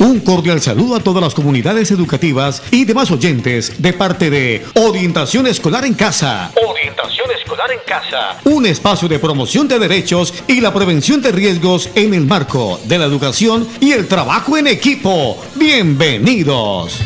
[0.00, 5.46] Un cordial saludo a todas las comunidades educativas y demás oyentes de parte de Orientación
[5.46, 6.50] Escolar en Casa.
[6.66, 8.40] Orientación Escolar en Casa.
[8.44, 12.96] Un espacio de promoción de derechos y la prevención de riesgos en el marco de
[12.96, 15.36] la educación y el trabajo en equipo.
[15.54, 16.98] Bienvenidos.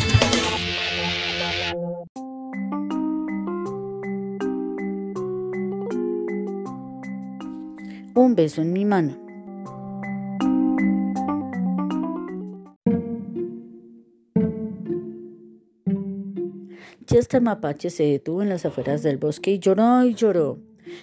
[8.15, 9.24] Un beso en mi mano.
[17.07, 20.59] Chester Mapache se detuvo en las afueras del bosque y lloró y lloró.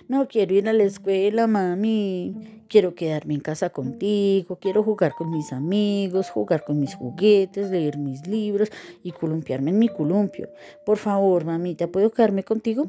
[0.08, 2.64] No quiero ir a la escuela, mami.
[2.68, 7.98] Quiero quedarme en casa contigo, quiero jugar con mis amigos, jugar con mis juguetes, leer
[7.98, 8.70] mis libros
[9.04, 10.50] y columpiarme en mi columpio.
[10.86, 12.88] Por favor, mamita, ¿puedo quedarme contigo?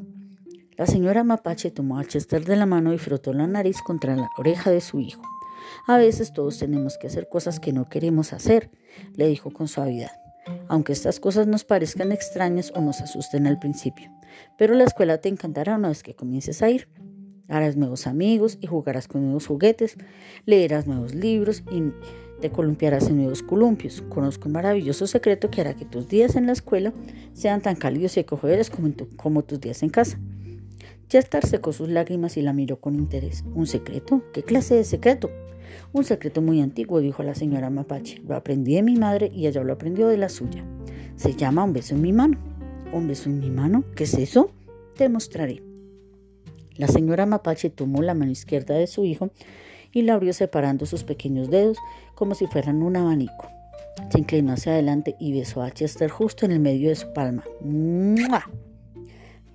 [0.77, 4.29] La señora Mapache tomó a Chester de la mano y frotó la nariz contra la
[4.37, 5.21] oreja de su hijo.
[5.85, 8.71] A veces todos tenemos que hacer cosas que no queremos hacer,
[9.15, 10.22] le dijo con suavidad
[10.67, 14.11] aunque estas cosas nos parezcan extrañas o nos asusten al principio.
[14.57, 16.87] Pero la escuela te encantará una vez que comiences a ir.
[17.47, 19.95] Harás nuevos amigos y jugarás con nuevos juguetes,
[20.45, 21.83] leerás nuevos libros y
[22.41, 24.01] te columpiarás en nuevos columpios.
[24.09, 26.93] Conozco un maravilloso secreto que hará que tus días en la escuela
[27.33, 28.69] sean tan cálidos y acogedores
[29.15, 30.19] como, tus días en casa.
[31.07, 33.43] Chester secó sus lágrimas y la miró con interés.
[33.53, 34.23] ¿Un secreto?
[34.33, 35.29] ¿Qué clase de secreto?
[35.91, 38.21] Un secreto muy antiguo, dijo la señora Mapache.
[38.27, 40.65] Lo aprendí de mi madre y ella lo aprendió de la suya.
[41.15, 42.37] Se llama un beso en mi mano.
[42.91, 43.83] ¿Un beso en mi mano?
[43.95, 44.51] ¿Qué es eso?
[44.95, 45.63] Te mostraré.
[46.75, 49.29] La señora Mapache tomó la mano izquierda de su hijo
[49.91, 51.77] y la abrió separando sus pequeños dedos
[52.15, 53.47] como si fueran un abanico.
[54.09, 57.43] Se inclinó hacia adelante y besó a Chester justo en el medio de su palma.
[57.61, 58.49] ¡Mua!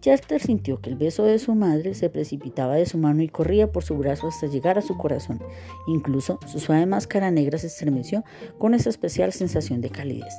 [0.00, 3.72] Chester sintió que el beso de su madre se precipitaba de su mano y corría
[3.72, 5.40] por su brazo hasta llegar a su corazón.
[5.86, 8.24] Incluso su suave máscara negra se estremeció
[8.58, 10.34] con esa especial sensación de calidez.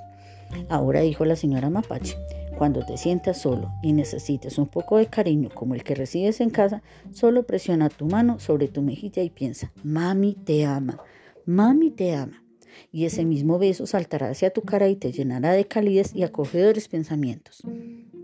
[0.69, 2.17] Ahora dijo la señora Mapache,
[2.57, 6.50] cuando te sientas solo y necesites un poco de cariño como el que recibes en
[6.50, 11.00] casa, solo presiona tu mano sobre tu mejilla y piensa, mami te ama,
[11.45, 12.44] mami te ama.
[12.91, 16.88] Y ese mismo beso saltará hacia tu cara y te llenará de calidez y acogedores
[16.88, 17.63] pensamientos.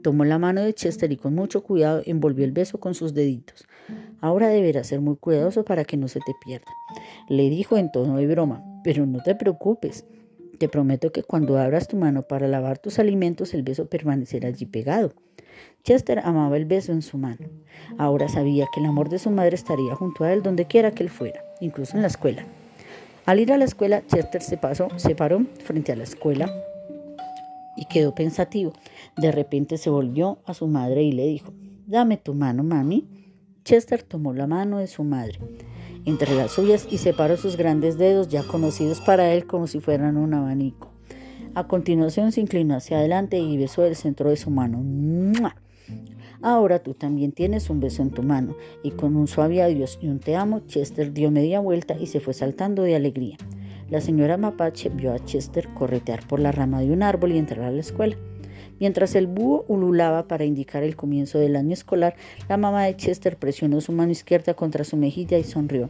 [0.06, 3.66] Tomó la mano de Chester y con mucho cuidado envolvió el beso con sus deditos.
[4.22, 6.72] Ahora deberás ser muy cuidadoso para que no se te pierda.
[7.28, 10.06] Le dijo en tono de broma, pero no te preocupes.
[10.60, 14.68] Te prometo que cuando abras tu mano para lavar tus alimentos, el beso permanecerá allí
[14.68, 15.12] pegado.
[15.84, 17.48] Chester amaba el beso en su mano.
[17.98, 21.02] Ahora sabía que el amor de su madre estaría junto a él donde quiera que
[21.02, 22.46] él fuera, incluso en la escuela.
[23.26, 26.54] Al ir a la escuela, Chester se, pasó, se paró frente a la escuela
[27.76, 28.74] y quedó pensativo.
[29.18, 31.54] De repente se volvió a su madre y le dijo,
[31.88, 33.08] dame tu mano, mami.
[33.64, 35.40] Chester tomó la mano de su madre
[36.06, 40.18] entre las suyas y separó sus grandes dedos ya conocidos para él como si fueran
[40.18, 40.92] un abanico.
[41.56, 44.84] A continuación se inclinó hacia adelante y besó el centro de su mano.
[46.42, 48.56] Ahora tú también tienes un beso en tu mano.
[48.84, 52.20] Y con un suave adiós y un te amo, Chester dio media vuelta y se
[52.20, 53.38] fue saltando de alegría.
[53.90, 57.66] La señora Mapache vio a Chester corretear por la rama de un árbol y entrar
[57.66, 58.18] a la escuela.
[58.80, 62.16] Mientras el búho ululaba para indicar el comienzo del año escolar,
[62.50, 65.90] la mamá de Chester presionó su mano izquierda contra su mejilla y sonrió.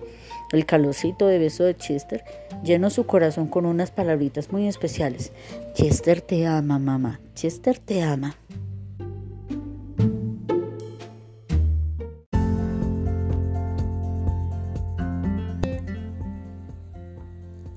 [0.52, 2.24] El calorcito de beso de Chester
[2.64, 5.32] llenó su corazón con unas palabritas muy especiales.
[5.74, 7.20] Chester te ama, mamá.
[7.34, 8.36] Chester te ama.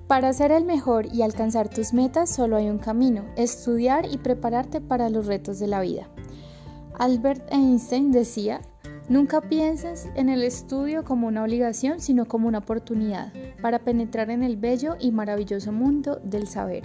[0.08, 4.80] Para ser el mejor y alcanzar tus metas solo hay un camino, estudiar y prepararte
[4.80, 6.08] para los retos de la vida.
[6.98, 8.62] Albert Einstein decía,
[9.10, 14.42] nunca pienses en el estudio como una obligación, sino como una oportunidad para penetrar en
[14.42, 16.84] el bello y maravilloso mundo del saber.